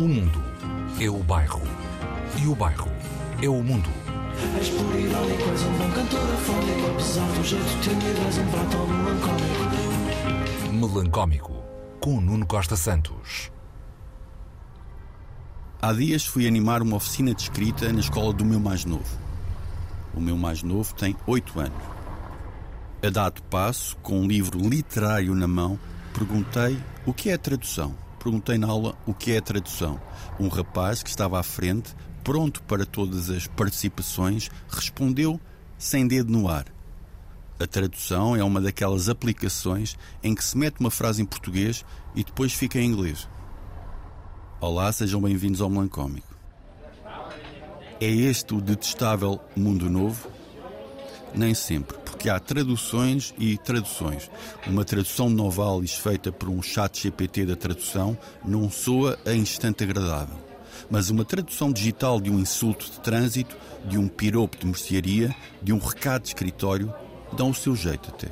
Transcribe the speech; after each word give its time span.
O 0.00 0.08
mundo 0.08 0.42
é 0.98 1.10
o 1.10 1.18
bairro. 1.18 1.60
E 2.42 2.46
o 2.46 2.54
bairro 2.54 2.90
é 3.42 3.48
o 3.50 3.62
mundo. 3.62 3.90
És 4.58 4.70
puro 4.70 4.98
irónico, 4.98 5.42
és 5.50 5.62
um 5.62 5.72
bom 5.76 5.90
cantor 5.90 6.20
afónico 6.20 6.86
Apesar 6.90 7.26
do 7.32 7.44
jeito 7.44 7.80
tímido, 7.82 8.18
és 8.26 8.38
um 8.38 8.46
prato 8.46 8.78
melancólico 8.88 9.60
Melancómico, 10.72 11.52
com 12.00 12.18
Nuno 12.18 12.46
Costa 12.46 12.76
Santos. 12.76 13.52
Há 15.82 15.92
dias 15.92 16.24
fui 16.24 16.48
animar 16.48 16.80
uma 16.80 16.96
oficina 16.96 17.34
de 17.34 17.42
escrita 17.42 17.92
na 17.92 18.00
escola 18.00 18.32
do 18.32 18.42
meu 18.42 18.58
mais 18.58 18.86
novo. 18.86 19.18
O 20.14 20.20
meu 20.20 20.38
mais 20.38 20.62
novo 20.62 20.94
tem 20.94 21.14
oito 21.26 21.60
anos. 21.60 21.84
A 23.06 23.10
dado 23.10 23.42
passo, 23.50 23.98
com 23.98 24.18
um 24.20 24.26
livro 24.26 24.66
literário 24.66 25.34
na 25.34 25.46
mão, 25.46 25.78
perguntei 26.14 26.78
o 27.04 27.12
que 27.12 27.28
é 27.28 27.36
tradução. 27.36 27.94
Perguntei 28.22 28.58
na 28.58 28.68
aula 28.68 28.94
o 29.06 29.14
que 29.14 29.32
é 29.32 29.38
a 29.38 29.42
tradução. 29.42 29.98
Um 30.38 30.48
rapaz 30.48 31.02
que 31.02 31.08
estava 31.08 31.40
à 31.40 31.42
frente, 31.42 31.96
pronto 32.22 32.62
para 32.64 32.84
todas 32.84 33.30
as 33.30 33.46
participações, 33.46 34.50
respondeu 34.68 35.40
sem 35.78 36.06
dedo 36.06 36.30
no 36.30 36.46
ar. 36.46 36.66
A 37.58 37.66
tradução 37.66 38.36
é 38.36 38.44
uma 38.44 38.60
daquelas 38.60 39.08
aplicações 39.08 39.96
em 40.22 40.34
que 40.34 40.44
se 40.44 40.56
mete 40.56 40.80
uma 40.80 40.90
frase 40.90 41.22
em 41.22 41.24
português 41.24 41.82
e 42.14 42.22
depois 42.22 42.52
fica 42.52 42.78
em 42.78 42.84
inglês. 42.84 43.26
Olá, 44.60 44.92
sejam 44.92 45.22
bem-vindos 45.22 45.62
ao 45.62 45.70
Melancómico. 45.70 46.34
É 47.98 48.06
este 48.06 48.54
o 48.54 48.60
detestável 48.60 49.40
mundo 49.56 49.88
novo? 49.88 50.28
Nem 51.34 51.54
sempre, 51.54 51.96
porque 52.20 52.28
há 52.28 52.38
traduções 52.38 53.32
e 53.38 53.56
traduções. 53.56 54.30
Uma 54.66 54.84
tradução 54.84 55.28
de 55.28 55.36
Novalis 55.36 55.94
feita 55.94 56.30
por 56.30 56.50
um 56.50 56.60
chat 56.60 57.04
GPT 57.04 57.46
da 57.46 57.56
tradução 57.56 58.16
não 58.44 58.70
soa 58.70 59.18
a 59.24 59.32
instante 59.32 59.84
agradável. 59.84 60.36
Mas 60.90 61.08
uma 61.08 61.24
tradução 61.24 61.72
digital 61.72 62.20
de 62.20 62.30
um 62.30 62.38
insulto 62.38 62.84
de 62.84 63.00
trânsito, 63.00 63.56
de 63.86 63.96
um 63.96 64.06
piropo 64.06 64.58
de 64.58 64.66
mercearia, 64.66 65.34
de 65.62 65.72
um 65.72 65.78
recado 65.78 66.24
de 66.24 66.28
escritório, 66.28 66.92
dão 67.32 67.48
o 67.48 67.54
seu 67.54 67.74
jeito 67.74 68.10
até. 68.10 68.28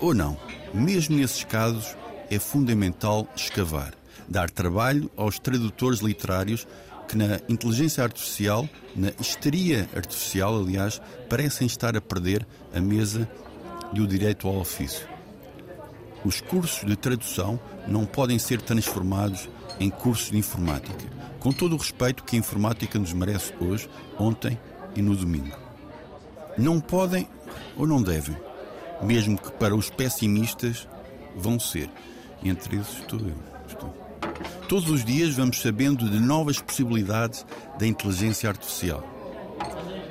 Ou 0.00 0.14
não, 0.14 0.38
mesmo 0.72 1.16
nesses 1.16 1.42
casos, 1.42 1.96
é 2.30 2.38
fundamental 2.38 3.26
escavar 3.34 3.94
dar 4.28 4.50
trabalho 4.50 5.10
aos 5.16 5.38
tradutores 5.38 6.00
literários 6.00 6.66
que 7.06 7.16
na 7.16 7.40
inteligência 7.48 8.02
artificial, 8.02 8.68
na 8.94 9.12
histeria 9.20 9.88
artificial, 9.94 10.58
aliás, 10.58 11.00
parecem 11.28 11.66
estar 11.66 11.96
a 11.96 12.00
perder 12.00 12.46
a 12.74 12.80
mesa 12.80 13.28
e 13.92 14.00
o 14.00 14.06
direito 14.06 14.48
ao 14.48 14.56
ofício. 14.56 15.06
Os 16.24 16.40
cursos 16.40 16.84
de 16.84 16.96
tradução 16.96 17.60
não 17.86 18.04
podem 18.04 18.38
ser 18.38 18.60
transformados 18.60 19.48
em 19.78 19.90
cursos 19.90 20.30
de 20.30 20.38
informática, 20.38 21.04
com 21.38 21.52
todo 21.52 21.74
o 21.74 21.78
respeito 21.78 22.24
que 22.24 22.34
a 22.34 22.38
informática 22.38 22.98
nos 22.98 23.12
merece 23.12 23.52
hoje, 23.60 23.88
ontem 24.18 24.58
e 24.94 25.02
no 25.02 25.14
domingo. 25.14 25.56
Não 26.58 26.80
podem 26.80 27.28
ou 27.76 27.86
não 27.86 28.02
devem, 28.02 28.36
mesmo 29.02 29.38
que 29.38 29.52
para 29.52 29.76
os 29.76 29.90
pessimistas 29.90 30.88
vão 31.36 31.60
ser. 31.60 31.90
Entre 32.42 32.76
esses 32.76 32.98
estou 32.98 33.20
eu. 33.20 33.36
Estou. 33.68 34.05
Todos 34.68 34.90
os 34.90 35.04
dias 35.04 35.34
vamos 35.34 35.60
sabendo 35.60 36.10
de 36.10 36.18
novas 36.18 36.60
possibilidades 36.60 37.46
da 37.78 37.86
inteligência 37.86 38.48
artificial. 38.48 39.04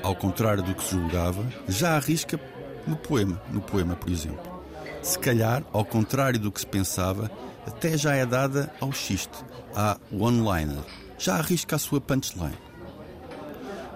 Ao 0.01 0.15
contrário 0.15 0.63
do 0.63 0.73
que 0.73 0.83
se 0.83 0.91
julgava, 0.91 1.45
já 1.67 1.95
arrisca 1.95 2.39
no 2.87 2.95
poema, 2.95 3.41
no 3.51 3.61
poema, 3.61 3.95
por 3.95 4.11
exemplo. 4.11 4.55
Se 5.01 5.19
calhar, 5.19 5.63
ao 5.73 5.83
contrário 5.83 6.39
do 6.39 6.51
que 6.51 6.59
se 6.59 6.67
pensava, 6.67 7.29
até 7.65 7.97
já 7.97 8.15
é 8.15 8.25
dada 8.25 8.71
ao 8.79 8.91
xiste, 8.91 9.43
à 9.75 9.97
one-liner. 10.11 10.83
Já 11.17 11.35
arrisca 11.35 11.75
a 11.75 11.79
sua 11.79 11.99
punchline. 11.99 12.57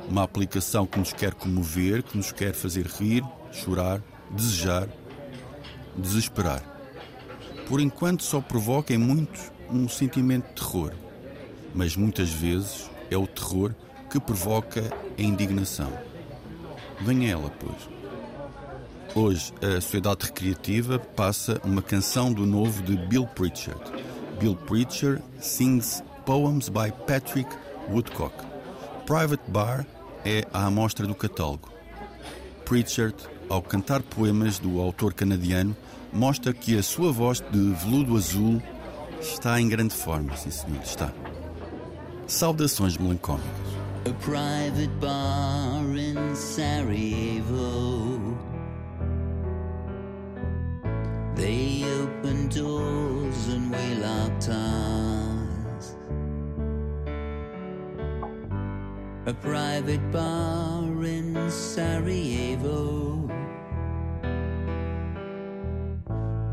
Uma 0.10 0.24
aplicação 0.24 0.86
que 0.86 1.00
nos 1.00 1.14
quer 1.14 1.34
comover, 1.34 2.04
que 2.04 2.18
nos 2.18 2.32
quer 2.32 2.54
fazer 2.54 2.86
rir, 2.86 3.24
chorar, 3.52 4.02
desejar, 4.32 4.88
desesperar. 5.96 6.64
Por 7.68 7.80
enquanto 7.80 8.24
só 8.24 8.42
provoca 8.42 8.94
em 8.94 8.98
muitos 8.98 9.52
um 9.72 9.88
sentimento 9.88 10.48
de 10.48 10.54
terror, 10.56 10.94
mas 11.74 11.96
muitas 11.96 12.30
vezes 12.30 12.90
é 13.10 13.18
o 13.18 13.28
terror 13.28 13.74
que 14.10 14.20
provoca 14.20 14.84
a 15.18 15.22
indignação. 15.22 15.92
Venha 17.02 17.32
ela, 17.32 17.52
pois. 17.60 17.90
Hoje, 19.16 19.54
a 19.62 19.82
Sociedade 19.82 20.26
Recreativa 20.26 21.00
passa 21.00 21.60
uma 21.64 21.82
canção 21.82 22.32
do 22.32 22.46
novo 22.46 22.84
de 22.84 22.96
Bill 23.08 23.26
Pritchard. 23.26 23.82
Bill 24.40 24.56
Pritchard 24.56 25.24
sings 25.40 26.04
Poems 26.26 26.70
by 26.70 26.92
Patrick 27.08 27.50
Woodcock. 27.90 28.36
Private 29.06 29.42
Bar 29.48 29.86
é 30.24 30.46
a 30.54 30.66
amostra 30.66 31.08
do 31.08 31.16
catálogo. 31.16 31.70
Pritchard, 32.66 33.16
ao 33.50 33.62
cantar 33.62 34.04
poemas 34.04 34.60
do 34.60 34.80
autor 34.80 35.14
canadiano, 35.14 35.76
mostra 36.14 36.54
que 36.54 36.78
a 36.78 36.84
sua 36.84 37.12
voz 37.12 37.44
de 37.52 37.72
veludo 37.72 38.16
azul 38.16 38.62
Está 39.22 39.60
em 39.60 39.68
grande 39.68 39.94
forma, 39.94 40.36
sim 40.38 40.50
senhor, 40.50 40.82
está. 40.82 41.12
Saudações 42.28 42.98
melancólicas. 42.98 43.50
A 44.06 44.14
private 44.14 44.88
bar 45.02 45.84
in 45.98 46.36
Sarajevo. 46.36 48.38
They 51.36 51.84
open 52.02 52.48
doors 52.50 53.48
and 53.50 53.72
we 53.72 53.96
locked 53.96 54.50
eyes. 54.50 55.96
A 59.26 59.34
private 59.34 60.02
bar 60.12 61.04
in 61.06 61.36
Sarajevo. 61.50 63.28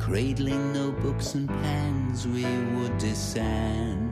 Cradling 0.06 0.72
notebooks 0.72 1.34
and 1.34 1.48
pens, 1.48 2.28
we 2.28 2.44
would 2.76 2.96
descend. 2.96 4.08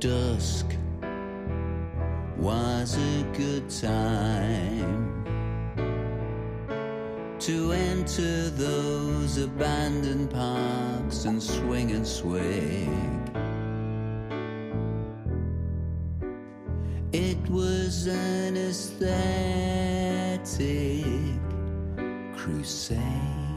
Dusk 0.00 0.66
was 2.36 2.98
a 2.98 3.22
good 3.32 3.70
time 3.70 5.22
to 7.38 7.70
enter 7.70 8.50
those 8.50 9.38
abandoned 9.38 10.30
parks 10.30 11.26
and 11.26 11.40
swing 11.40 11.92
and 11.92 12.04
swing. 12.04 12.90
It 17.12 17.38
was 17.48 18.08
an 18.08 18.56
aesthetic 18.56 19.70
crusade. 22.40 23.49